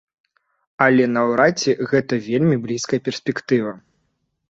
[0.85, 3.81] Але наўрад ці гэта вельмі блізкая перспектыва.